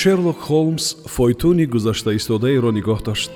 шерлок 0.00 0.38
холмс 0.48 0.86
фойтуни 1.14 1.66
гузаштаистодаеро 1.74 2.70
нигоҳ 2.78 3.00
дошт. 3.08 3.30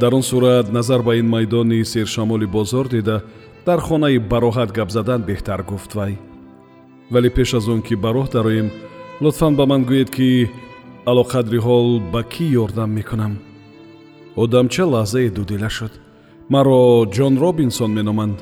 Дар 0.00 0.12
он 0.18 0.22
сурат 0.22 0.66
назар 0.76 1.00
ба 1.02 1.12
ин 1.20 1.28
майдони 1.34 1.84
сершамоли 1.92 2.46
бозор 2.46 2.86
дида 2.88 3.16
дар 3.66 3.80
хонаи 3.80 4.18
бароҳат 4.18 4.70
гап 4.78 4.90
задан 4.96 5.22
беҳтар 5.28 5.62
гуфт 5.70 5.94
вай. 5.94 6.18
Вале 7.10 7.30
пеш 7.30 7.54
аз 7.54 7.68
он 7.68 7.80
ки 7.86 7.94
ба 7.94 8.10
роҳ 8.16 8.28
дароем 8.32 8.68
лутфан 9.22 9.56
ба 9.56 9.64
ман 9.66 9.82
гӯед 9.90 10.10
ки 10.16 10.50
алоқадри 11.10 11.58
ҳол 11.66 11.88
ба 12.12 12.22
кӣ 12.32 12.44
ёрдам 12.62 12.90
мекунам? 12.98 13.34
Одамча 14.42 14.84
лаҳзае 14.94 15.30
дудила 15.30 15.70
шуд? 15.76 15.92
Маро 16.52 16.80
ҷон 17.16 17.34
робинсон 17.44 17.90
меноманд. 17.98 18.38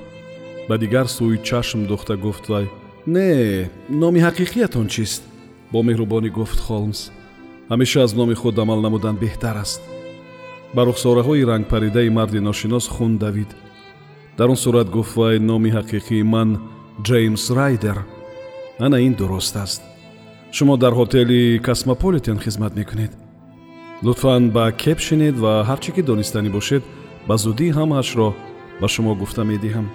Ба 0.68 0.74
дигар 0.82 1.07
сӯй 1.16 1.37
чашм 1.48 1.80
духта 1.90 2.15
гуфт 2.16 2.45
вай 2.52 2.66
не 3.07 3.70
номи 4.01 4.20
ҳақиқиятон 4.26 4.87
чист 4.88 5.23
бо 5.74 5.80
меҳрубонӣ 5.88 6.30
гуфт 6.38 6.58
холмс 6.66 7.00
ҳамеша 7.70 7.98
аз 8.06 8.12
номи 8.20 8.34
худ 8.40 8.56
амал 8.62 8.80
намудан 8.86 9.16
беҳтар 9.24 9.56
аст. 9.64 9.82
Ба 10.74 10.82
рухсораҳои 10.88 11.46
рангпаридаи 11.50 12.14
марди 12.18 12.40
ношинос 12.48 12.86
хун 12.94 13.12
давид 13.24 13.50
дар 14.38 14.48
он 14.52 14.58
сурат 14.64 14.88
гуфт 14.96 15.16
вай 15.20 15.36
номи 15.50 15.70
ҳақиқии 15.78 16.22
ман 16.34 16.48
ҷеймс 17.06 17.45
райдер. 17.58 17.98
Ана 18.86 18.98
ин 19.06 19.14
дуруст 19.18 19.56
аст. 19.64 19.82
Шумо 20.56 20.74
дар 20.76 20.92
ҳотели 21.00 21.60
космополитен 21.66 22.38
хизмат 22.45 22.72
мекунед. 22.80 23.12
Лутфан 24.04 24.42
ба 24.56 24.64
кеп 24.82 24.98
шинед 25.06 25.36
ва 25.45 25.52
ҳар 25.68 25.78
чӣ 25.84 25.90
ки 25.95 26.02
донистанӣ 26.10 26.50
бошед 26.56 26.82
ба 27.28 27.34
зудӣ 27.45 27.68
ҳамаашро 27.78 28.28
ба 28.80 28.86
шумо 28.95 29.12
гуфта 29.20 29.42
медиҳам. 29.52 29.86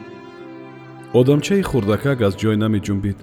Одамчаи 1.19 1.61
хурдакак 1.69 2.17
аз 2.27 2.33
ҷой 2.41 2.55
намеҷунбид 2.63 3.19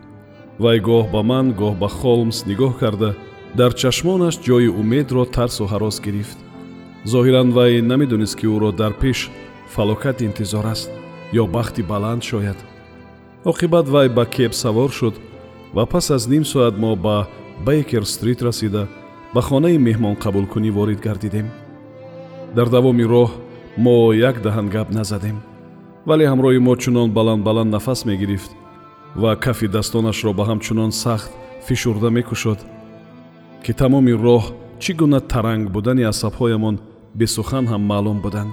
вай 0.58 0.78
гоҳ 0.88 1.04
ба 1.14 1.20
ман 1.30 1.46
гоҳ 1.60 1.74
ба 1.82 1.88
холмс 1.98 2.38
нигоҳ 2.50 2.72
карда 2.82 3.10
дар 3.58 3.72
чашмонаш 3.80 4.34
ҷои 4.46 4.68
умедро 4.80 5.24
тарсу 5.36 5.64
ҳарос 5.72 5.96
гирифт. 6.06 6.38
Зоҳиран 7.12 7.48
вай 7.56 7.72
намедонист 7.90 8.36
ки 8.38 8.46
ӯро 8.54 8.70
дар 8.80 8.92
пеш 9.02 9.18
фалокат 9.74 10.18
интизор 10.28 10.66
аст 10.74 10.90
ё 11.40 11.44
бахти 11.56 11.82
баланд 11.92 12.22
шояд. 12.30 12.58
Оқибат 13.50 13.86
вай 13.94 14.08
ба 14.16 14.24
кеб 14.34 14.52
савор 14.62 14.90
шуд 14.98 15.14
ва 15.76 15.84
пас 15.92 16.06
аз 16.16 16.24
ним 16.32 16.44
соат 16.52 16.74
мо 16.82 16.90
ба 16.96 17.16
бейкер 17.66 18.04
стрит 18.14 18.40
расида 18.46 18.82
ба 19.34 19.40
хонаи 19.48 19.78
меҳмонқабулкунӣ 19.86 20.70
ворид 20.76 21.00
гардидем. 21.06 21.46
Дар 22.56 22.68
давоми 22.76 23.04
роҳ 23.14 23.30
мо 23.84 24.12
як 24.12 24.36
даҳан 24.44 24.66
гап 24.74 24.88
назадем 24.98 25.36
вале 26.08 26.24
ҳамроҳи 26.32 26.58
мо 26.66 26.74
чунон 26.82 27.10
баланд 27.18 27.42
баланд 27.48 27.70
нафас 27.76 28.00
мегирифт 28.10 28.50
ва 29.14 29.36
кафи 29.36 29.66
дастонашро 29.68 30.32
ба 30.38 30.44
ҳамчунон 30.50 30.90
сахт 30.90 31.30
фишурда 31.66 32.10
мекушод 32.10 32.60
ки 33.64 33.72
тамоми 33.80 34.14
роҳ 34.26 34.44
чӣ 34.82 34.92
гуна 35.00 35.20
таранг 35.32 35.64
будани 35.76 36.04
асабҳоямон 36.12 36.76
бесухан 37.18 37.64
ҳам 37.72 37.82
маълум 37.90 38.18
буданд. 38.24 38.52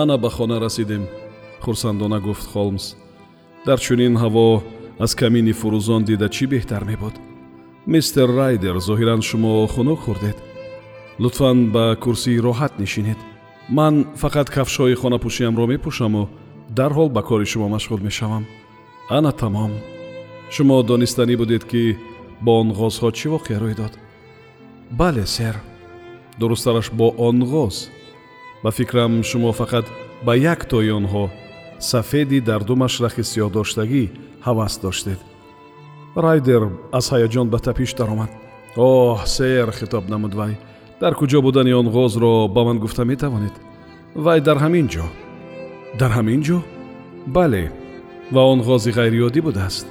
Ана 0.00 0.16
ба 0.18 0.30
хона 0.36 0.56
расидем 0.60 1.04
хурсандона 1.64 2.18
гуфт 2.26 2.46
холмс. 2.52 2.84
Дар 3.66 3.78
чунин 3.86 4.14
ҳаво 4.22 4.62
аз 5.04 5.12
камини 5.20 5.52
фурӯзон 5.60 6.02
дида 6.08 6.28
чӣ 6.28 6.44
беҳтар 6.52 6.82
мебуд? 6.90 7.14
Мистер 7.92 8.28
райдер 8.40 8.76
зоҳиран 8.88 9.20
шумо 9.28 9.66
хунук 9.74 10.00
хӯрдед 10.04 10.38
лутфан 11.22 11.58
ба 11.74 11.84
курсии 12.04 12.42
роҳат 12.46 12.72
нишинед. 12.82 13.18
Ман 13.78 13.94
фақат 14.22 14.48
кафшҳои 14.54 14.98
хонапӯшиамро 15.00 15.64
мепӯшаму 15.72 16.22
дарҳол 16.78 17.08
ба 17.16 17.22
кори 17.28 17.46
шумо 17.52 17.66
машғул 17.76 18.00
мешавам 18.08 18.44
ана 19.08 19.32
тамом 19.32 19.72
шумо 20.50 20.82
донистанӣ 20.82 21.36
будед 21.36 21.64
ки 21.70 21.96
бо 22.44 22.50
онғозҳо 22.62 23.08
чӣ 23.18 23.26
воқеа 23.34 23.58
рӯй 23.62 23.74
дод? 23.80 23.92
Бале 24.90 25.26
сер. 25.26 25.56
Дурусттараш 26.38 26.90
бо 26.98 27.06
онғоз 27.28 27.88
ба 28.62 28.70
фикрам 28.70 29.22
шумо 29.22 29.50
фақат 29.60 29.86
ба 30.26 30.32
яктои 30.36 30.90
онҳо 30.98 31.24
сафеди 31.78 32.40
дар 32.40 32.60
ду 32.68 32.74
машрахи 32.76 33.22
сиёҳдоштагӣ 33.30 34.04
ҳавас 34.46 34.74
доштед. 34.82 35.20
Райдер 36.16 36.62
аз 36.98 37.06
ҳаяҷон 37.12 37.46
ба 37.50 37.58
тапиш 37.58 37.94
даромад. 37.94 38.30
Оҳ 38.76 39.26
сер 39.26 39.70
хитоб 39.78 40.04
намуд 40.12 40.34
вай. 40.34 40.52
Дар 41.00 41.12
куҷо 41.14 41.38
будани 41.46 41.72
онғозро 41.80 42.48
ба 42.54 42.64
ман 42.64 42.78
гуфта 42.78 43.04
метавонед? 43.04 43.54
Вай 44.14 44.40
дар 44.40 44.58
ҳамин 44.64 44.86
ҷо. 44.92 45.04
Дар 46.00 46.10
ҳамин 46.18 46.40
ҷо? 46.46 46.58
Бале 47.26 47.64
ва 48.30 48.42
он 48.52 48.60
ғози 48.62 48.90
ғайриёдӣ 48.90 49.40
будааст. 49.42 49.86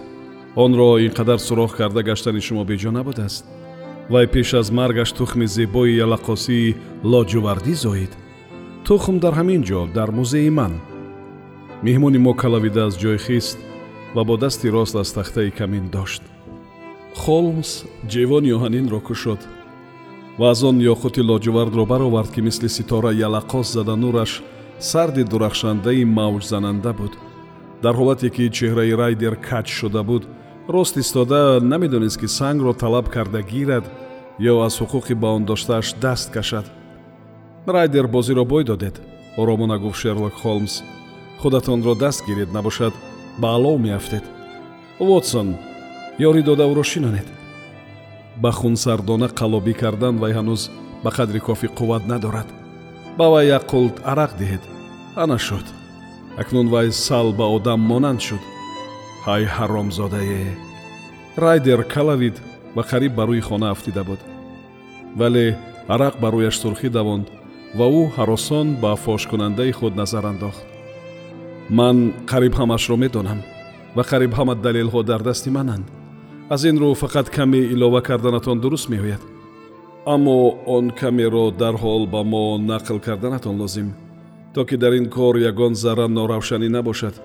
Онро 0.55 0.99
ин 0.99 1.11
қадар 1.11 1.39
суроғ 1.39 1.75
карда 1.77 2.03
гаштани 2.03 2.41
шумо 2.41 2.63
беҷо 2.65 2.91
набудааст. 2.91 3.45
Вай 4.09 4.27
пеш 4.27 4.53
аз 4.53 4.71
маргаш 4.71 5.11
тухми 5.11 5.47
зебои 5.47 5.99
ялақосии 6.05 6.75
лоҷувардӣ 7.03 7.73
зоид. 7.73 8.11
Тухм 8.85 9.19
дар 9.19 9.33
ҳамин 9.39 9.61
ҷо 9.63 9.87
дар 9.93 10.11
музеи 10.11 10.49
ман. 10.49 10.73
Меҳмони 11.83 12.19
мо 12.25 12.33
калавида 12.33 12.85
аз 12.87 12.95
ҷой 12.97 13.17
хист 13.17 13.57
ва 14.15 14.23
бо 14.23 14.37
дасти 14.37 14.71
рост 14.71 14.95
аз 14.95 15.13
тахтаи 15.13 15.51
камин 15.51 15.85
дошт. 15.95 16.23
Холмс 17.15 17.69
ҷевони 18.11 18.55
оҳанинро 18.57 18.99
кушод 19.07 19.41
ва 20.39 20.51
аз 20.51 20.63
он 20.63 20.77
ёқути 20.93 21.21
лоҷувардро 21.29 21.85
баровард 21.85 22.31
ки 22.31 22.41
мисли 22.41 22.69
ситора 22.69 23.11
ялақос 23.27 23.67
зада 23.75 23.95
нураш 23.95 24.31
сарди 24.79 25.23
дурахшандаи 25.23 26.03
мавҷзананда 26.17 26.93
буд 26.99 27.13
дар 27.83 27.95
ҳолате 27.99 28.29
ки 28.35 28.49
чеҳраи 28.57 28.93
райдер 29.01 29.35
кач 29.35 29.67
шуда 29.79 30.03
буд 30.03 30.23
рост 30.67 30.97
истода 30.97 31.59
намедонист 31.61 32.17
ки 32.21 32.27
сангро 32.27 32.73
талаб 32.73 33.09
карда 33.09 33.41
гирад 33.41 33.85
ё 34.39 34.53
аз 34.65 34.73
ҳуқуқи 34.81 35.13
ба 35.21 35.27
он 35.35 35.45
доштааш 35.45 35.93
даст 36.03 36.31
кашад. 36.31 36.65
Райдер 37.67 38.07
бозиро 38.07 38.43
бой 38.45 38.63
додед 38.63 39.01
оромона 39.37 39.77
гуфт 39.79 39.99
шерлок 39.99 40.33
холмс. 40.33 40.81
Худатонро 41.39 41.95
даст 41.95 42.25
гиред 42.27 42.53
набошад 42.53 42.93
ба 43.37 43.47
алов 43.55 43.79
меафтед. 43.79 44.23
Вотсон 44.99 45.57
ёрӣ 46.19 46.41
дода 46.43 46.63
ӯро 46.71 46.83
шинонед. 46.83 47.27
Ба 48.41 48.51
хунсардона 48.51 49.27
қаллобӣ 49.39 49.73
кардан 49.81 50.15
вай 50.17 50.33
ҳанӯз 50.37 50.61
ба 51.03 51.09
қадри 51.17 51.39
кофӣ 51.47 51.67
қувват 51.77 52.03
надорад. 52.07 52.47
Ба 53.17 53.25
вай 53.31 53.47
як 53.47 53.63
қулт 53.71 53.95
арақ 54.11 54.31
диҳед. 54.39 54.63
Ана 55.15 55.37
шуд 55.37 55.65
акнун 56.37 56.67
вай 56.69 56.91
сал 56.91 57.33
ба 57.33 57.45
одам 57.55 57.79
монанд 57.79 58.21
шуд. 58.21 58.43
Ҳай 59.25 59.43
ҳаромзодае 59.55 60.45
райдер 61.37 61.83
калавид 61.83 62.35
ва 62.75 62.83
қариб 62.91 63.15
ба 63.15 63.23
рӯи 63.29 63.41
хона 63.41 63.71
афтида 63.71 64.03
буд. 64.03 64.19
Вале 65.19 65.57
арақ 65.87 66.15
ба 66.21 66.27
рӯяш 66.33 66.55
сурхӣ 66.61 66.89
давонд 66.89 67.27
ва 67.77 67.85
ӯ 67.99 68.03
ҳаросон 68.15 68.67
ба 68.83 68.91
фошкунандаи 68.95 69.71
худ 69.71 69.93
назар 69.95 70.25
андохт. 70.31 70.63
Ман 71.69 71.97
қариб 72.31 72.53
ҳамашро 72.59 72.95
медонам 73.03 73.39
ва 73.95 74.03
қариб 74.11 74.31
ҳама 74.37 74.55
далелҳо 74.55 75.01
дар 75.03 75.21
дасти 75.23 75.49
мананд. 75.57 75.85
Аз 76.53 76.61
ин 76.69 76.77
рӯ 76.81 76.89
фақат 77.03 77.27
каме 77.35 77.61
илова 77.73 78.01
карданатон 78.01 78.57
дуруст 78.59 78.89
меояд. 78.89 79.21
Аммо 80.13 80.37
он 80.75 80.85
камеро 80.99 81.45
дарҳол 81.61 82.03
ба 82.13 82.21
мо 82.23 82.57
нақл 82.71 82.97
карданатон 83.07 83.55
лозим 83.61 83.89
то 84.55 84.63
ки 84.65 84.77
дар 84.77 84.93
ин 84.93 85.09
кор 85.09 85.35
ягон 85.35 85.75
зарра 85.75 86.07
норавшанӣ 86.07 86.69
набошад. 86.69 87.15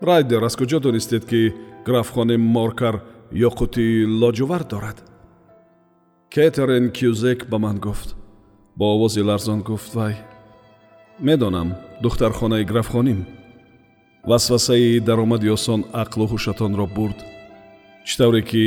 Райдер 0.00 0.42
аз 0.42 0.54
куҷо 0.56 0.78
донистед 0.80 1.24
ки 1.26 1.52
графхони 1.86 2.36
моркар 2.36 3.02
ёқути 3.48 4.06
лоҷувард 4.20 4.68
дорад. 4.70 4.98
Кетерин 6.30 6.86
кюзек 6.96 7.48
ба 7.50 7.58
ман 7.58 7.78
гуфт. 7.80 8.14
Бо 8.76 8.84
овози 8.94 9.22
ларзон 9.22 9.60
гуфт 9.62 9.94
вай 9.94 10.14
медонам 11.18 11.74
духтархонаи 12.02 12.64
графхоним. 12.64 13.26
Васвасаи 14.24 15.00
даромади 15.00 15.48
осон 15.48 15.80
ақлу 15.92 16.24
ҳушатонро 16.32 16.86
бурд. 16.96 17.18
Чӣ 18.06 18.14
тавре 18.18 18.42
ки 18.42 18.64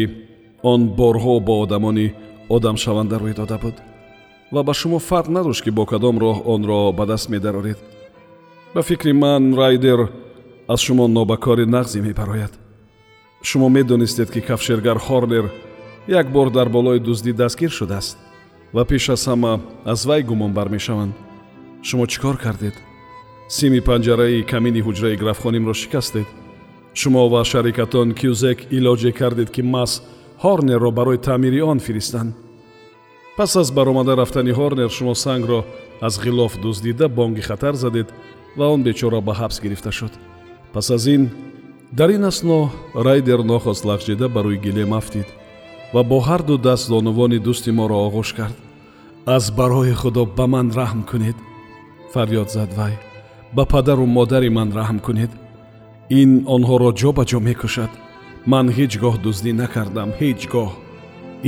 он 0.62 0.82
борҳо 1.00 1.40
бо 1.40 1.54
одамони 1.64 2.08
одамшаванда 2.50 3.18
рӯй 3.24 3.34
дода 3.40 3.58
буд 3.64 3.76
ва 4.52 4.64
ба 4.64 4.74
шумо 4.74 5.00
фарқ 5.00 5.28
надошт 5.30 5.64
ки 5.64 5.72
бо 5.72 5.86
кадом 5.86 6.18
роҳ 6.20 6.38
онро 6.46 6.92
ба 6.98 7.06
даст 7.06 7.30
медароред 7.30 7.80
ба 8.76 8.82
фикри 8.84 9.14
ман 9.14 9.54
райдер 9.54 10.00
аз 10.68 10.80
шумо 10.82 11.08
нобакори 11.08 11.66
нағзе 11.66 12.02
мебарояд 12.02 12.54
шумо 13.42 13.70
медонистед 13.70 14.32
ки 14.32 14.42
кафшергар 14.42 14.98
хорнер 14.98 15.46
як 16.08 16.32
бор 16.32 16.50
дар 16.50 16.70
болои 16.70 17.00
дуздӣ 17.00 17.34
дастгир 17.34 17.70
шудааст 17.70 18.18
ва 18.74 18.86
пеш 18.86 19.10
аз 19.10 19.28
ҳама 19.28 19.60
аз 19.86 20.06
вай 20.06 20.24
гумонбар 20.24 20.68
мешаванд. 20.70 21.14
Шумо 21.84 22.06
чӣ 22.08 22.20
кор 22.22 22.38
кардед? 22.38 22.76
Сими 23.50 23.80
панҷараи 23.82 24.46
камини 24.52 24.82
ҳуҷраи 24.82 25.20
графхонимро 25.22 25.74
шикастед? 25.74 26.28
Шумо 26.94 27.30
ва 27.30 27.42
шарикатон 27.46 28.14
кюзек 28.20 28.60
илоҷе 28.78 29.12
кардед 29.12 29.50
ки 29.56 29.62
мас 29.62 29.92
ҳорнерро 30.44 30.92
барои 30.92 31.18
таъмири 31.18 31.62
он 31.62 31.80
фиристанд 31.80 32.34
пас 33.38 33.56
аз 33.56 33.72
баромада 33.72 34.18
рафтани 34.18 34.52
ҳорнер 34.52 34.90
шумо 34.90 35.16
сангро 35.16 35.64
аз 36.02 36.20
ғилоф 36.20 36.60
дуздида 36.62 37.08
бонги 37.10 37.42
хатар 37.42 37.76
задед 37.76 38.14
ва 38.58 38.66
он 38.74 38.84
бечора 38.84 39.22
ба 39.22 39.34
ҳабс 39.34 39.62
гирифта 39.62 39.92
шуд. 39.92 40.12
Пас 40.74 40.90
аз 40.90 41.06
ин 41.06 41.30
дар 41.92 42.10
ин 42.10 42.24
асно 42.24 42.72
райдер 42.96 43.40
нохост 43.44 43.86
лағжида 43.86 44.28
ба 44.28 44.42
рӯи 44.42 44.58
гилем 44.66 44.94
афтид 44.94 45.28
ва 45.94 46.04
бо 46.04 46.20
ҳарду 46.20 46.58
даст 46.58 46.88
зонувони 46.88 47.40
дӯсти 47.40 47.72
моро 47.72 47.98
оғӯш 48.08 48.36
кард. 48.36 48.58
Аз 49.26 49.52
барои 49.52 49.94
худо 49.94 50.26
ба 50.26 50.48
ман 50.48 50.72
раҳм 50.72 51.02
кунед. 51.10 51.38
Фарёд 52.14 52.50
зад 52.50 52.74
вай 52.74 52.94
ба 53.56 53.66
падару 53.66 54.06
модари 54.06 54.50
ман 54.50 54.70
раҳм 54.72 55.00
кунед. 55.00 55.32
Ин 56.10 56.32
онҳоро 56.56 56.90
ҷо 57.00 57.10
ба 57.18 57.24
ҷо 57.30 57.40
мекушад. 57.40 57.92
Ман 58.46 58.66
ҳеҷ 58.78 58.94
гоҳ 59.04 59.16
дуздӣ 59.26 59.52
накардам 59.54 60.10
ҳеҷ 60.20 60.42
гоҳ. 60.54 60.70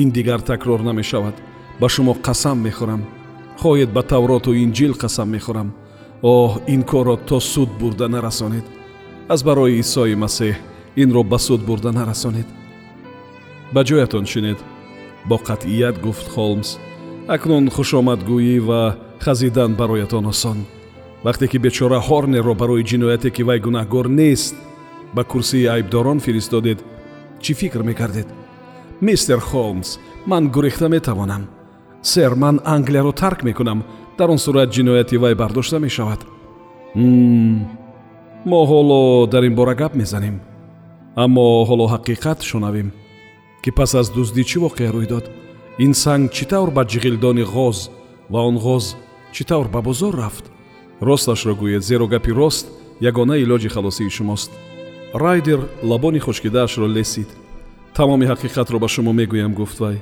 Ин 0.01 0.09
дигар 0.17 0.39
такрор 0.39 0.81
намешавад 0.89 1.35
ба 1.79 1.87
шумо 1.89 2.13
қасам 2.27 2.57
мехӯрам. 2.65 3.01
Хоҳед 3.61 3.89
ба 3.95 4.01
тавроту 4.03 4.51
инҷил 4.63 4.93
қасам 5.03 5.27
мехӯрам. 5.35 5.69
Оҳ 6.21 6.51
ин 6.73 6.81
корро 6.83 7.15
то 7.27 7.39
суд 7.39 7.69
бурда 7.79 8.07
нарасонед. 8.15 8.65
Аз 9.33 9.43
барои 9.43 9.79
исои 9.83 10.15
масеҳ 10.23 10.55
инро 11.01 11.23
ба 11.23 11.39
суд 11.39 11.61
бурда 11.67 11.91
нарасонед. 11.91 12.47
Ба 13.73 13.81
ҷоятон 13.87 14.25
шинед 14.25 14.59
бо 15.29 15.35
қатъият 15.47 15.95
гуфт 16.05 16.27
холмс. 16.33 16.69
Акнун 17.27 17.65
хушомадгӯӣ 17.75 18.59
ва 18.67 18.81
хазидан 19.19 19.71
бароятон 19.79 20.25
осон. 20.25 20.59
Вақте 21.25 21.45
ки 21.51 21.57
бечора 21.65 21.99
ҳорнерро 22.07 22.53
барои 22.61 22.87
ҷинояте 22.89 23.29
ки 23.35 23.43
вай 23.47 23.59
гунаҳгор 23.65 24.07
нест 24.19 24.55
ба 25.15 25.23
курсии 25.23 25.71
айбдорон 25.75 26.19
фиристодед 26.25 26.79
чӣ 27.43 27.53
фикр 27.59 27.81
мекардед? 27.89 28.27
Мистер 29.01 29.39
холмс 29.39 29.89
ман 30.25 30.43
гурехта 30.55 30.87
метавонам 30.89 31.43
сэр 32.01 32.35
ман 32.35 32.59
англияро 32.65 33.11
тарк 33.11 33.43
мекунам. 33.43 33.83
Дар 34.17 34.29
он 34.29 34.37
сурат 34.37 34.69
ҷинояти 34.73 35.17
вай 35.17 35.35
бардошта 35.35 35.79
мешавад. 35.79 36.25
Мо 38.45 38.65
ҳоло 38.65 39.27
дар 39.27 39.43
ин 39.43 39.55
бора 39.55 39.75
гап 39.75 39.95
мезанем. 39.95 40.41
Аммо 41.15 41.65
ҳоло 41.69 41.87
ҳақиқат 41.93 42.41
шунавем 42.41 42.91
ки 43.63 43.71
пас 43.71 43.95
аз 43.95 44.07
дуздӣ 44.09 44.43
чӣ 44.43 44.57
воқеа 44.59 44.91
рӯй 44.95 45.07
дод? 45.07 45.25
Ин 45.79 45.93
санг 45.93 46.31
чӣ 46.31 46.45
тавр 46.51 46.69
ба 46.71 46.83
ҷиғилдони 46.91 47.45
ғоз 47.55 47.89
ва 48.29 48.39
он 48.49 48.57
ғоз 48.57 48.95
чӣ 49.33 49.43
тавр 49.49 49.67
ба 49.67 49.81
бозор 49.81 50.15
рафт? 50.15 50.45
Росташро 51.01 51.53
гӯед 51.55 51.83
зеро 51.89 52.07
гапи 52.07 52.31
рост 52.31 52.67
ягона 53.09 53.35
илоҷи 53.37 53.69
халосии 53.69 54.09
шумост. 54.09 54.51
Райдер 55.13 55.59
лабони 55.83 56.19
хушкидаашро 56.19 56.87
лесид. 56.87 57.29
Тамоми 57.95 58.25
ҳақиқатро 58.31 58.77
ба 58.79 58.87
шумо 58.87 59.11
мегӯям 59.13 59.53
гуфт 59.53 59.79
вай 59.79 59.97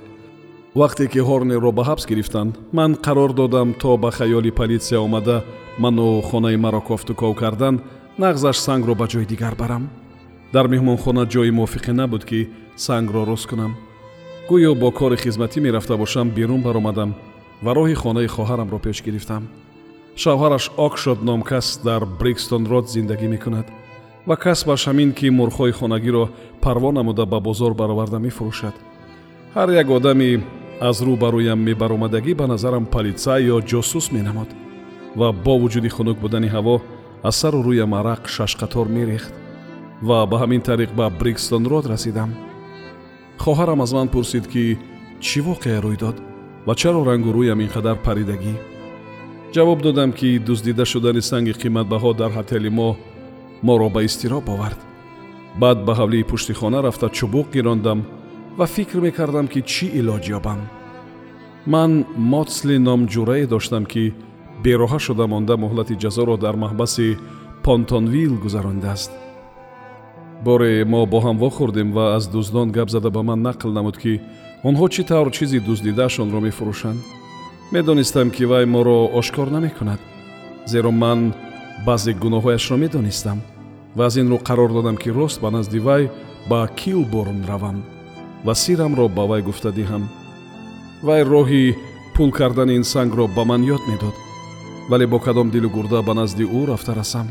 вақте 0.82 1.06
ки 1.12 1.20
ҳорнерро 1.30 1.72
ба 1.78 1.84
ҳабс 1.90 2.06
гирифтанд 2.12 2.54
ман 2.78 2.92
қарор 3.06 3.32
додам 3.34 3.74
то 3.82 3.98
ба 3.98 4.10
хаёли 4.18 4.52
полисия 4.52 5.00
омада. 5.00 5.44
Ману 5.80 6.22
хонаи 6.22 6.58
маро 6.58 6.82
кофтуков 6.82 7.38
кардан 7.38 7.76
нағзаш 8.18 8.58
сангро 8.66 8.94
ба 8.96 9.06
ҷои 9.08 9.26
дигар 9.26 9.56
барам. 9.56 9.90
Дар 10.54 10.66
меҳмонхона 10.68 11.24
ҷои 11.34 11.52
мувофиқе 11.58 11.94
набуд 12.00 12.24
ки 12.26 12.50
сангро 12.76 13.26
руст 13.26 13.48
кунам. 13.50 13.76
Гӯё 14.50 14.76
бо 14.82 14.92
кори 14.92 15.18
хизматӣ 15.18 15.60
мерафта 15.62 15.98
бошам 15.98 16.30
берун 16.30 16.62
баромадам 16.62 17.16
ва 17.64 17.72
роҳи 17.78 17.96
хонаи 17.96 18.28
хоҳарамро 18.36 18.80
пеш 18.86 18.98
гирифтам. 19.06 19.44
Шавҳараш 20.22 20.66
окшот 20.78 21.20
ном 21.22 21.42
кас 21.42 21.80
дар 21.84 22.02
брикстон 22.20 22.64
род 22.72 22.86
зиндагӣ 22.90 23.28
мекунад 23.28 23.68
ва 24.28 24.36
касбаш 24.36 24.82
ҳамин 24.88 25.10
ки 25.18 25.28
мурхҳои 25.30 25.72
хонагиро 25.80 26.30
парво 26.62 26.92
намуда 26.92 27.26
ба 27.26 27.40
бозор 27.40 27.74
бароварда 27.74 28.18
мефурӯшад. 28.20 28.76
Ҳар 29.56 29.70
як 29.82 29.90
одами 29.90 30.44
аз 30.80 31.02
рӯ 31.02 31.16
ба 31.18 31.30
рӯям 31.36 31.60
мебаромадагӣ 31.68 32.34
ба 32.36 32.46
назарам 32.48 32.86
политсай 32.86 33.42
ё 33.54 33.58
ҷосус 33.70 34.12
менамуд 34.16 34.50
ва 35.20 35.28
бо 35.46 35.54
вуҷуди 35.62 35.90
хунук 35.90 36.18
будани 36.20 36.50
ҳаво 36.56 36.76
аз 37.24 37.36
сару 37.42 37.60
рӯям 37.68 37.92
арақ 38.00 38.22
шашқатор 38.36 38.88
мерехт 38.98 39.34
ва 40.08 40.26
ба 40.30 40.38
ҳамин 40.42 40.62
тариқ 40.70 40.92
ба 41.00 41.06
брикстон 41.20 41.64
род 41.72 41.86
расидам. 41.94 42.30
Хоҳарам 43.44 43.82
аз 43.82 43.92
ман 43.94 44.08
пурсид 44.14 44.46
ки 44.54 44.78
чӣ 45.26 45.40
воқеа 45.48 45.80
рӯй 45.86 45.98
дод 46.04 46.18
ва 46.68 46.74
чаро 46.76 47.02
рангу 47.06 47.32
рӯям 47.38 47.60
ин 47.66 47.70
қадар 47.76 47.98
паридагӣ. 48.06 48.54
Ҷавоб 49.54 49.80
додам 49.82 50.12
ки 50.20 50.40
дуздида 50.40 50.86
шудани 50.86 51.22
санги 51.22 51.54
қиматбаҳо 51.62 52.12
дар 52.22 52.32
ҳотели 52.38 52.70
мо 52.70 52.90
моро 53.64 53.90
ба 53.90 54.02
изтироб 54.04 54.50
овард. 54.50 54.80
Баъд 55.62 55.78
ба 55.86 55.94
ҳавлии 56.00 56.28
пушти 56.32 56.54
хона 56.54 56.80
рафта 56.84 57.08
чубуқ 57.18 57.48
гирондам 57.56 58.00
ва 58.58 58.66
фикр 58.66 59.00
мекардам 59.00 59.48
ки 59.48 59.62
чӣ 59.72 59.86
илоҷ 60.00 60.26
ёбам. 60.38 60.62
Ман 61.74 61.92
моцли 62.32 62.78
ном 62.88 63.02
ҷурае 63.14 63.46
доштам 63.54 63.86
ки 63.92 64.14
бероҳа 64.64 65.00
шуда 65.06 65.26
монда 65.34 65.56
муҳлати 65.64 66.00
ҷазоро 66.04 66.36
дар 66.46 66.56
маҳбаси 66.64 67.18
понтонвил 67.66 68.34
гузарондааст. 68.44 69.12
Боре 70.46 70.86
мо 70.92 71.02
бо 71.12 71.20
ҳам 71.26 71.38
вохӯрдем 71.44 71.90
ва 71.98 72.06
аз 72.18 72.24
дуздон 72.34 72.68
гап 72.78 72.90
зада 72.90 73.10
ба 73.16 73.22
ман 73.30 73.40
нақл 73.48 73.70
намуд 73.78 73.98
ки 74.04 74.14
онҳо 74.68 74.86
чӣ 74.94 75.04
тавр 75.10 75.30
чизи 75.38 75.60
дуздидаашонро 75.68 76.40
мефурӯшанд? 76.48 77.00
Медонистам 77.74 78.28
ки 78.36 78.44
вай 78.52 78.66
моро 78.66 78.98
ошкор 79.20 79.48
намекунад 79.56 80.00
зеро 80.72 80.92
ман 80.92 81.20
баъзе 81.86 82.12
гуноҳҳояшро 82.24 82.76
медонистам 82.84 83.40
ва 83.98 84.04
аз 84.06 84.16
ин 84.22 84.28
рӯ 84.32 84.38
қарор 84.48 84.72
додам 84.74 84.98
ки 85.02 85.10
рост 85.18 85.42
ба 85.42 85.50
назди 85.52 85.80
вай 85.88 86.04
ба 86.50 86.60
килборн 86.80 87.42
равам 87.50 87.78
ва 88.46 88.54
сирамро 88.56 89.08
ба 89.08 89.24
вай 89.26 89.42
гуфта 89.42 89.72
диҳам. 89.72 90.04
Вай 91.04 91.22
роҳи 91.24 91.76
пул 92.16 92.32
кардани 92.32 92.76
ин 92.76 92.84
сангро 92.84 93.28
ба 93.28 93.44
ман 93.46 93.62
ёд 93.76 93.84
медод 93.90 94.16
вале 94.90 95.08
бо 95.08 95.20
кадом 95.20 95.50
дилу 95.50 95.70
гурда 95.70 96.02
ба 96.02 96.14
назди 96.14 96.44
ӯ 96.44 96.66
рафта 96.68 96.96
расам. 96.96 97.28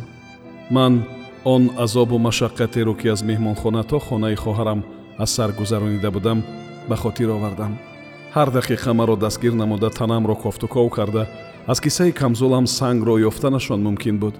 Ман 0.70 1.04
он 1.44 1.70
азобу 1.78 2.18
машаққатеро 2.18 2.94
ки 3.00 3.08
аз 3.08 3.22
меҳмонхона 3.22 3.82
то 3.84 3.98
хонаи 3.98 4.36
хоҳарам 4.36 4.84
аз 5.18 5.30
сар 5.30 5.52
гузаронида 5.52 6.10
будам 6.10 6.42
ба 6.88 6.96
хотир 6.96 7.28
овардам. 7.30 7.78
Ҳар 8.34 8.48
дақиқа 8.50 8.92
маро 8.92 9.16
дастгир 9.16 9.52
намуда 9.52 9.90
танамро 9.90 10.34
кофтуков 10.34 10.90
карда 10.90 11.26
аз 11.66 11.80
кисаи 11.80 12.12
камзулам 12.12 12.66
сангро 12.66 13.18
ёфтанашон 13.18 13.82
мумкин 13.82 14.18
буд 14.18 14.34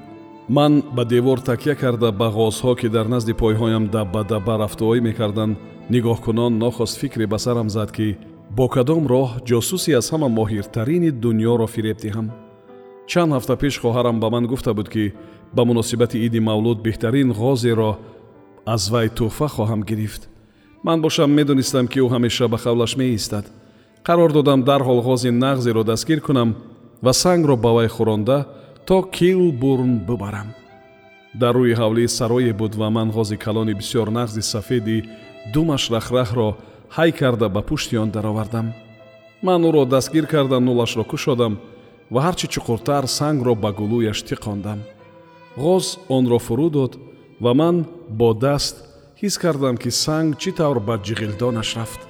ман 0.49 0.83
ба 0.93 1.05
девор 1.05 1.41
такя 1.41 1.75
карда 1.75 2.13
ба 2.13 2.29
ғозҳо 2.31 2.77
ки 2.77 2.89
дар 2.89 3.09
назди 3.09 3.33
пойҳоям 3.33 3.89
дабба 3.91 4.25
дабба 4.25 4.59
рафтуоӣ 4.59 5.01
мекарданд 5.01 5.59
нигоҳкунон 5.91 6.59
нохост 6.59 6.99
фикре 6.99 7.27
ба 7.27 7.39
сарам 7.39 7.69
зад 7.71 7.91
ки 7.93 8.17
бо 8.51 8.69
кадом 8.69 9.07
роҳ 9.07 9.29
ҷосуси 9.49 9.91
аз 9.99 10.11
ҳама 10.13 10.29
моҳиртарини 10.29 11.11
дуньёро 11.11 11.67
фиреб 11.67 11.99
диҳам 12.05 12.27
чанд 13.07 13.33
ҳафта 13.33 13.57
пеш 13.57 13.75
хоҳарам 13.83 14.21
ба 14.21 14.31
ман 14.31 14.47
гуфта 14.47 14.75
буд 14.75 14.89
ки 14.89 15.13
ба 15.57 15.65
муносибати 15.65 16.19
иди 16.27 16.41
мавлуд 16.41 16.79
беҳтарин 16.87 17.29
ғозеро 17.33 17.97
аз 18.67 18.91
вай 18.91 19.09
тӯҳфа 19.09 19.49
хоҳам 19.49 19.83
гирифт. 19.83 20.29
Ман 20.83 21.01
бошам 21.03 21.31
медонистам 21.31 21.87
ки 21.89 21.99
ӯ 22.01 22.09
ҳамеша 22.15 22.49
ба 22.49 22.59
хавлаш 22.59 22.97
меистад. 22.97 23.45
Қарор 24.07 24.33
додам 24.33 24.63
дарҳол 24.63 25.01
ғози 25.09 25.31
нағзеро 25.31 25.83
дастгир 25.85 26.21
кунам 26.21 26.55
ва 27.03 27.13
сангро 27.13 27.57
ба 27.57 27.71
вай 27.77 27.89
хӯронда 27.89 28.47
то 28.87 29.03
килбурн 29.03 29.99
бубарам 30.07 30.49
дар 31.41 31.55
рӯи 31.57 31.75
ҳавлӣ 31.81 32.05
сарое 32.19 32.53
буд 32.61 32.73
ва 32.81 32.89
ман 32.97 33.09
ғози 33.17 33.37
калони 33.45 33.75
бисёр 33.81 34.09
нағзи 34.19 34.43
сафеди 34.53 34.99
думаш 35.53 35.91
рахрахро 35.95 36.57
ҳай 36.97 37.11
карда 37.13 37.49
ба 37.49 37.63
пушти 37.63 37.97
он 37.97 38.11
даровардам. 38.11 38.67
Ман 39.43 39.63
ӯро 39.69 39.85
дастгир 39.87 40.27
карда 40.27 40.59
нулашро 40.61 41.05
кушодам 41.05 41.59
ва 42.11 42.21
ҳарчи 42.27 42.47
чуқуртар 42.55 43.07
сангро 43.07 43.55
ба 43.55 43.71
гулӯяш 43.79 44.19
тиқондам. 44.29 44.79
Ғоз 45.59 45.87
онро 46.09 46.39
фурӯ 46.47 46.69
дод 46.71 46.93
ва 47.41 47.53
ман 47.55 47.77
бо 48.09 48.35
даст 48.35 48.77
ҳис 49.21 49.35
кардам 49.43 49.77
ки 49.83 49.91
санг 49.91 50.39
чӣ 50.41 50.51
тавр 50.59 50.79
ба 50.81 50.95
ҷиғилдонаш 51.07 51.71
рафт. 51.77 52.01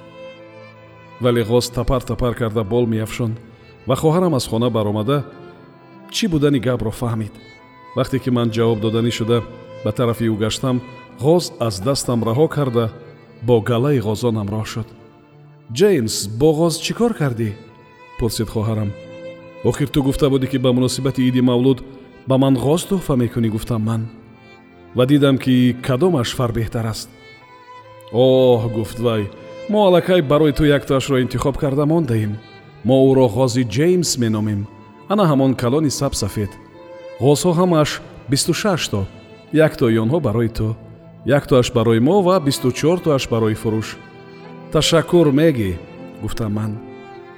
Вале 1.21 1.41
ғоз 1.51 1.65
тапар 1.75 2.01
тапар 2.01 2.33
карда 2.35 2.63
бол 2.63 2.85
меафшонд 2.85 3.37
ва 3.87 3.95
хоҳарам 3.95 4.33
аз 4.35 4.47
хона 4.47 4.69
баромада 4.69 5.25
чӣ 6.15 6.25
будани 6.33 6.59
гапро 6.59 6.91
фаҳмид? 6.91 7.33
Вақте 7.97 8.17
ки 8.23 8.29
ман 8.29 8.47
ҷавоб 8.55 8.79
доданӣ 8.81 9.11
шуда 9.17 9.39
ба 9.83 9.91
тарафи 9.97 10.25
ӯ 10.33 10.35
гаштам 10.43 10.77
ғоз 11.25 11.45
аз 11.67 11.75
дастам 11.87 12.19
раҳо 12.27 12.47
карда 12.55 12.85
бо 13.47 13.55
галаи 13.69 13.99
ғозон 14.07 14.35
ҳамроҳ 14.41 14.65
шуд. 14.73 14.87
Ҷеймс 15.77 16.15
бо 16.39 16.49
ғоз 16.59 16.75
чӣ 16.83 16.93
кор 16.99 17.13
кардӣ? 17.19 17.49
пурсид 18.19 18.49
хоҳарам 18.53 18.89
охир 19.69 19.87
ту 19.93 19.99
гуфта 20.03 20.27
будӣ 20.29 20.47
ки 20.51 20.57
ба 20.57 20.71
муносибати 20.73 21.21
иди 21.29 21.41
мавлуд 21.41 21.79
ба 22.29 22.35
ман 22.37 22.55
ғоз 22.65 22.81
туҳфа 22.89 23.15
мекунӣ 23.21 23.49
гуфтам 23.55 23.81
ман. 23.89 24.01
Ва 24.97 25.05
дидам 25.05 25.37
ки 25.37 25.75
кадомаш 25.85 26.29
фар 26.37 26.51
беҳтар 26.57 26.85
аст. 26.93 27.09
Оҳ 28.13 28.61
гуфт 28.77 28.99
вай 29.05 29.23
мо 29.69 29.79
аллакай 29.87 30.21
барои 30.21 30.53
ту 30.57 30.63
яктоашро 30.77 31.21
интихоб 31.21 31.55
карда 31.57 31.85
мондаем. 31.85 32.33
Мо 32.87 32.95
ӯро 33.09 33.27
ғози 33.37 33.63
ҷеймс 33.75 34.11
меномем 34.21 34.61
ана 35.09 35.23
ҳамон 35.31 35.51
калони 35.61 35.91
сабсафед 35.99 36.51
ғозҳо 37.25 37.51
ҳамааш 37.59 37.91
бисту 38.29 38.53
шашто 38.53 39.01
яктои 39.53 39.97
онҳо 40.03 40.19
барои 40.27 40.49
ту. 40.57 40.75
Яктоаш 41.25 41.67
барои 41.77 41.99
мо 41.99 42.21
ва 42.21 42.39
бисту 42.39 42.71
чортоаш 42.71 43.23
барои 43.33 43.55
фурӯш. 43.61 43.87
Ташаккур 44.71 45.27
меги 45.31 45.79
гуфтам 46.21 46.53
ман. 46.53 46.71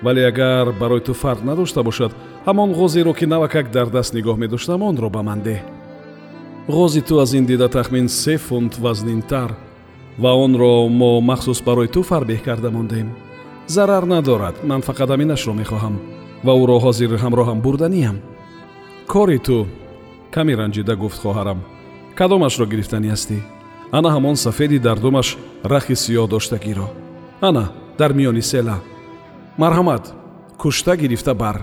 Вале 0.03 0.27
агар 0.31 0.67
барои 0.81 1.01
ту 1.01 1.13
фарқ 1.13 1.41
надошта 1.43 1.83
бошад 1.83 2.11
ҳамон 2.47 2.69
ғозеро 2.79 3.13
ки 3.13 3.25
навакак 3.25 3.71
дар 3.71 3.87
даст 3.89 4.13
нигоҳ 4.13 4.37
медоштам 4.37 4.81
онро 4.89 5.09
ба 5.09 5.21
ман 5.23 5.39
деҳ 5.47 5.61
ғози 6.75 7.01
ту 7.07 7.19
аз 7.23 7.33
ин 7.33 7.45
дида 7.45 7.67
тахмин 7.69 8.07
се 8.09 8.37
фунт 8.37 8.73
вазнинтар 8.83 9.51
ва 10.17 10.31
онро 10.45 10.87
мо 10.89 11.21
махсус 11.21 11.61
барои 11.61 11.87
ту 11.87 12.01
фарбеҳ 12.03 12.41
карда 12.43 12.69
мондем. 12.71 13.07
Зарар 13.67 14.05
надорад. 14.05 14.55
Ман 14.63 14.81
фақат 14.81 15.09
аминашро 15.13 15.53
мехоҳам 15.53 16.18
ва 16.45 16.53
ӯро 16.61 16.77
ҳозир 16.85 17.11
ҳамроҳам 17.23 17.59
бурданиям. 17.65 18.17
Кори 19.11 19.39
ту 19.45 19.57
каме 20.33 20.53
ранҷида 20.61 20.95
гуфт 21.01 21.19
хоҳарам. 21.23 21.59
Кадомашро 22.17 22.65
гирифтанӣ 22.71 23.07
ҳастӣ? 23.13 23.37
Ана 23.97 24.09
ҳамон 24.15 24.35
сафеди 24.45 24.79
дар 24.87 24.97
думаш 25.05 25.27
рахи 25.71 25.95
сиёҳ 26.03 26.27
доштагиро. 26.33 26.87
Ана 27.47 27.63
дар 27.99 28.11
миёни 28.17 28.43
села. 28.51 28.77
Марҳамат 29.61 30.03
кушта 30.61 30.93
гирифта 31.01 31.33
бар. 31.33 31.57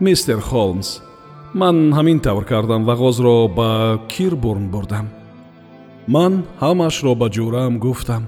Мистер 0.00 0.40
холмс 0.50 0.88
ман 1.54 1.76
ҳамин 1.98 2.18
тавр 2.26 2.44
кардам 2.44 2.82
ва 2.88 2.94
ғозро 3.02 3.34
ба 3.58 4.00
кирбурн 4.12 4.66
бурдам. 4.74 5.06
Ман 6.14 6.32
ҳамашро 6.60 7.12
ба 7.20 7.26
ҷураам 7.36 7.74
гуфтам. 7.78 8.22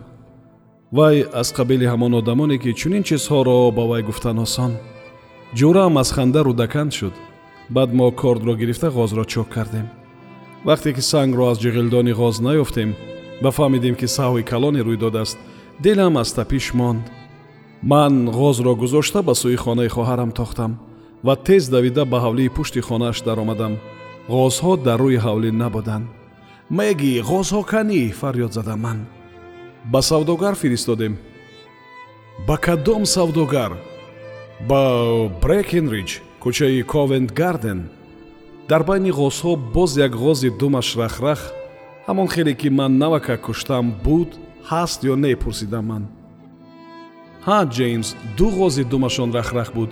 Вай 0.92 1.16
аз 1.40 1.48
қабили 1.56 1.86
ҳамон 1.92 2.12
одамоне 2.20 2.56
ки 2.62 2.70
чунин 2.80 3.02
чизҳоро 3.08 3.72
ба 3.76 3.82
вай 3.90 4.02
гуфтан 4.02 4.38
осон 4.38 4.72
ҷураам 5.58 5.98
аз 5.98 6.12
ханда 6.12 6.44
рудаканд 6.44 6.92
шуд. 6.92 7.14
Баъд 7.70 7.90
мо 7.94 8.10
кордро 8.10 8.54
гирифта 8.54 8.88
ғозро 8.98 9.24
чок 9.26 9.48
кардем. 9.48 9.86
Вақте 10.66 10.94
ки 10.94 11.00
сангро 11.00 11.44
аз 11.50 11.58
ҷиғилдони 11.62 12.12
ғоз 12.20 12.36
наёфтем 12.46 12.90
ва 13.42 13.50
фаҳмидем 13.56 13.94
ки 14.00 14.06
саҳви 14.16 14.42
калоне 14.42 14.80
рӯй 14.82 14.98
додааст 14.98 15.38
дилам 15.82 16.16
аз 16.16 16.32
тапиш 16.32 16.74
монд. 16.74 17.04
Ман 17.82 18.28
ғозро 18.28 18.74
гузошта 18.74 19.22
ба 19.22 19.34
сӯи 19.34 19.56
хонаи 19.56 19.88
хоҳарам 19.88 20.30
тохтам 20.38 20.72
ва 21.26 21.34
тез 21.36 21.68
давида 21.68 22.04
ба 22.04 22.18
ҳавлии 22.24 22.54
пушти 22.56 22.80
хонааш 22.80 23.22
даромадам. 23.22 23.74
Ғозҳо 24.28 24.72
дар 24.86 24.98
рӯи 25.04 25.18
ҳавлӣ 25.24 25.50
набуданд. 25.62 26.06
Меги 26.70 27.22
ғозҳо 27.30 27.62
канӣ 27.72 28.02
фарёд 28.20 28.52
задам 28.58 28.80
ман. 28.80 28.98
Ба 29.92 30.00
савдогар 30.02 30.54
фиристодем. 30.62 31.14
Ба 32.46 32.56
кадом 32.56 33.02
савдогар 33.04 33.72
ба 34.68 35.28
брекенридж 35.42 36.20
кӯчаи 36.42 36.82
ковент 36.82 37.30
гарден 37.32 37.80
дар 38.68 38.82
байни 38.88 39.10
ғозҳо 39.10 39.56
боз 39.74 39.96
як 39.96 40.12
ғози 40.12 40.50
думаш 40.60 40.96
рахрах 40.96 41.40
ҳамон 42.08 42.28
хеле 42.28 42.54
ки 42.54 42.68
ман 42.68 42.98
навака 42.98 43.36
куштам 43.36 43.92
буд 44.04 44.30
ҳаст 44.70 45.00
ё 45.04 45.14
не 45.16 45.36
пурсидам 45.36 45.84
ман. 45.86 46.04
Ҳа 47.46 47.58
ҷеймс 47.76 48.08
ду 48.36 48.46
ғози 48.58 48.84
думашон 48.84 49.30
рахрах 49.32 49.72
буд 49.74 49.90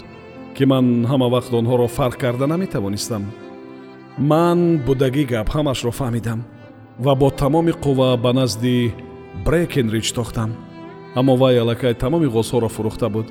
ки 0.57 0.64
ман 0.64 0.87
ҳама 1.11 1.26
вақт 1.35 1.52
онҳоро 1.61 1.87
фарқ 1.97 2.17
карда 2.23 2.47
наметавонистам. 2.47 3.23
Ман 4.19 4.59
будагӣ 4.87 5.25
гап 5.33 5.49
ҳамашро 5.55 5.93
фаҳмидам 6.00 6.41
ва 7.05 7.12
бо 7.21 7.29
тамоми 7.31 7.73
қувва 7.85 8.17
ба 8.25 8.33
назди 8.33 8.93
брекенридж 9.47 10.12
тохтам. 10.12 10.50
Аммо 11.14 11.37
вай 11.37 11.59
аллакай 11.59 11.95
тамоми 11.95 12.29
ғозҳоро 12.37 12.69
фурӯхта 12.69 13.09
буд 13.09 13.26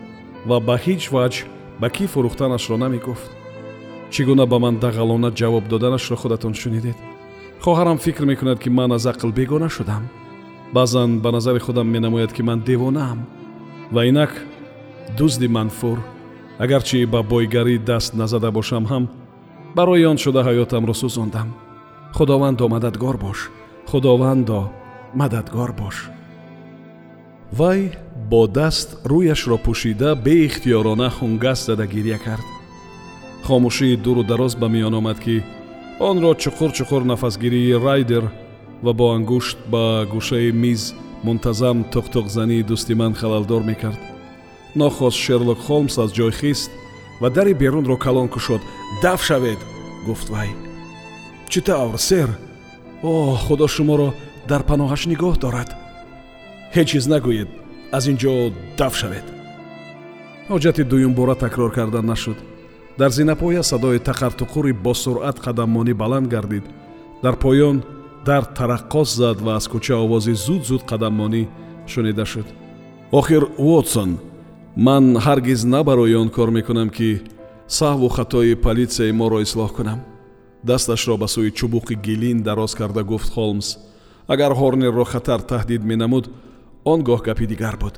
ва 0.49 0.57
ба 0.67 0.75
ҳеҷ 0.83 1.01
ваҷ 1.15 1.33
ба 1.81 1.87
кӣ 1.95 2.05
фурӯхтанашро 2.11 2.77
намегуфт? 2.83 3.31
Чӣ 4.13 4.21
гуна 4.27 4.45
ба 4.51 4.57
ман 4.63 4.75
дағалона 4.83 5.29
ҷавоб 5.39 5.65
доданашро 5.71 6.15
худатон 6.21 6.53
шунидед? 6.61 6.97
Хоҳарам 7.63 7.97
фикр 8.05 8.23
мекунад 8.31 8.59
ки 8.63 8.69
ман 8.69 8.91
аз 8.91 9.05
ақл 9.11 9.31
бегона 9.39 9.69
шудам. 9.69 10.03
Баъзан 10.73 11.19
ба 11.23 11.29
назари 11.31 11.59
худам 11.59 11.87
менамояд 11.95 12.31
ки 12.33 12.41
ман 12.41 12.59
девонаам. 12.69 13.19
Ва 13.91 14.01
инак 14.09 14.31
дузди 15.17 15.47
манфур 15.47 15.97
агарчи 16.63 17.05
ба 17.05 17.19
бойгарӣ 17.31 17.75
даст 17.89 18.13
назада 18.13 18.51
бошам 18.51 18.85
ҳам 18.91 19.03
барои 19.75 20.05
он 20.11 20.17
шуда 20.17 20.41
ҳаётамро 20.47 20.93
сӯзондам. 21.01 21.47
Худовандо 22.17 22.67
мададгор 22.67 23.17
бош. 23.17 23.39
Худовандо 23.89 24.59
мададгор 25.19 25.71
бош. 25.81 26.09
Вай 27.59 27.91
бо 28.31 28.47
даст 28.47 28.89
рӯяшро 29.11 29.57
пӯшида 29.65 30.09
беихтиёрона 30.25 31.09
хунгас 31.17 31.59
зада 31.67 31.85
гирья 31.93 32.19
кард. 32.25 32.45
Хомӯшии 33.45 33.95
дуру 34.03 34.23
дароз 34.23 34.53
ба 34.61 34.67
миён 34.73 34.93
омад 34.99 35.19
ки 35.23 35.43
онро 36.09 36.31
чуқур 36.43 36.71
чуқур 36.77 37.03
нафасгирии 37.11 37.79
райдер 37.85 38.25
ва 38.85 38.91
бо 38.93 39.05
ангушт 39.15 39.57
ба 39.71 39.83
гӯшаи 40.13 40.51
миз 40.63 40.81
мунтазам 41.25 41.77
туқтуқзании 41.93 42.67
дӯсти 42.69 42.93
ман 43.01 43.13
халалдор 43.19 43.63
мекард. 43.69 44.01
Нохост 44.75 45.17
шерлок 45.25 45.59
холмс 45.67 45.97
аз 46.03 46.11
ҷой 46.17 46.31
хист 46.39 46.71
ва 47.21 47.29
дари 47.35 47.53
берунро 47.53 47.97
калон 47.97 48.27
кушод. 48.29 48.61
Даф 49.03 49.19
шавед 49.27 49.59
гуфт 50.05 50.27
вай. 50.29 50.49
Чӣ 51.51 51.59
тавр 51.67 51.97
сер? 51.99 52.29
О 53.03 53.35
худо 53.45 53.67
шуморо 53.67 54.09
дар 54.49 54.61
паноҳаш 54.69 55.01
нигоҳ 55.11 55.35
дорад 55.43 55.69
ҳеҷ 56.75 56.87
чиз 56.91 57.05
нагӯед 57.13 57.60
аз 57.91 58.07
ин 58.07 58.17
ҷо 58.17 58.51
даф 58.77 58.95
шавед. 58.95 59.25
Ҳоҷати 60.49 60.83
дуюмбора 60.83 61.35
такрор 61.35 61.71
кардан 61.73 62.05
нашуд. 62.05 62.37
Дар 62.97 63.11
зинапоя 63.11 63.63
садои 63.63 63.99
тақартуқури 64.09 64.73
босуръат 64.73 65.37
қадаммонӣ 65.45 65.93
баланд 65.93 66.27
гардид. 66.27 66.65
Дар 67.23 67.35
поён 67.35 67.83
дар 68.25 68.43
тараққос 68.57 69.09
зад 69.21 69.41
ва 69.41 69.55
аз 69.55 69.67
кӯча 69.67 69.95
овози 70.05 70.33
зуд 70.33 70.63
зуд 70.69 70.83
қадаммонӣ 70.91 71.47
шунида 71.87 72.25
шуд. 72.25 72.47
Охир 73.11 73.43
вотсон 73.57 74.19
ман 74.75 75.17
ҳаргиз 75.25 75.63
на 75.63 75.83
барои 75.83 76.15
он 76.15 76.29
кор 76.29 76.49
мекунам 76.51 76.89
ки 76.89 77.21
саҳву 77.67 78.07
хатои 78.09 78.55
полисияи 78.55 79.11
моро 79.11 79.41
ислоҳ 79.41 79.71
кунам. 79.77 79.99
Дасташро 80.63 81.17
ба 81.17 81.27
сӯи 81.27 81.51
чубуқи 81.57 81.95
гилин 82.05 82.43
дароз 82.43 82.75
карда 82.75 83.03
гуфт 83.03 83.29
холмс. 83.33 83.77
Агар 84.27 84.53
хорнерро 84.53 85.03
хатар 85.03 85.41
таҳдид 85.41 85.83
менамуд 85.83 86.25
он 86.83 87.03
гоҳ 87.03 87.21
гапи 87.27 87.45
дигар 87.45 87.75
буд 87.77 87.95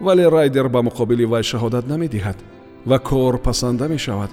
вале 0.00 0.28
райдер 0.28 0.68
ба 0.68 0.80
муқобили 0.82 1.24
вай 1.24 1.42
шаҳодат 1.42 1.84
намедиҳад 1.92 2.38
ва 2.86 2.98
кор 2.98 3.38
пасанда 3.38 3.88
мешавад. 3.88 4.30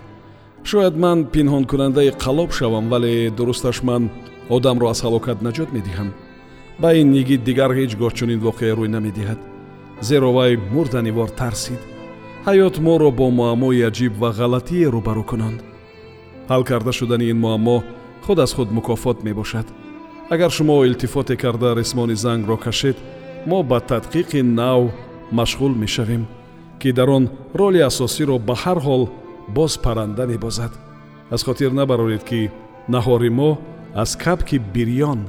Шояд 0.64 0.96
ман 1.04 1.18
пинҳонкунандаи 1.34 2.12
қалоб 2.24 2.52
шавам 2.52 2.90
вале 2.90 3.30
дурусташ 3.38 3.78
ман 3.84 4.04
одамро 4.50 4.88
аз 4.94 5.00
ҳалокат 5.06 5.38
наҷот 5.48 5.70
медиҳам. 5.78 6.10
Ба 6.82 6.90
ин 7.02 7.14
йигит 7.14 7.44
дигар 7.44 7.72
ҳеҷ 7.78 7.92
гоҳ 8.02 8.12
чунин 8.18 8.40
воқеа 8.48 8.74
рӯй 8.80 8.90
намедиҳад 8.96 9.40
зеро 10.02 10.30
вай 10.38 10.52
мурданивор 10.74 11.30
тарсид. 11.30 11.82
Ҳаёт 12.48 12.76
моро 12.88 13.12
бо 13.20 13.28
муаммои 13.40 13.86
аҷиб 13.90 14.14
ва 14.22 14.30
ғалатие 14.40 14.88
рӯбарӯ 14.96 15.24
кунанд. 15.32 15.60
Ҳал 16.50 16.64
карда 16.70 16.92
шудани 17.00 17.26
ин 17.32 17.40
муаммо 17.46 17.78
худ 18.26 18.40
аз 18.40 18.52
худ 18.54 18.70
мукофот 18.78 19.18
мебошад. 19.24 19.68
Агар 20.34 20.52
шумо 20.58 20.86
илтифоте 20.86 21.36
карда 21.44 21.70
рисмони 21.76 22.16
зангро 22.24 22.58
кашед 22.58 22.98
мо 23.46 23.64
ба 23.64 23.80
тадқиқи 23.80 24.42
нав 24.42 24.92
машғул 25.32 25.76
мешавем 25.76 26.28
ки 26.80 26.92
дар 26.92 27.10
он 27.10 27.30
роли 27.54 27.80
асосиро 27.80 28.38
ба 28.40 28.54
ҳар 28.54 28.80
ҳол 28.80 29.10
боз 29.48 29.78
парранда 29.78 30.28
мебозад. 30.28 30.72
Аз 31.32 31.44
хотир 31.44 31.72
набароред 31.72 32.24
ки 32.24 32.52
наҳори 32.90 33.30
мо 33.30 33.58
аз 33.96 34.16
кабки 34.16 34.58
бирён 34.60 35.28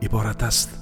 иборат 0.00 0.42
аст 0.42 0.81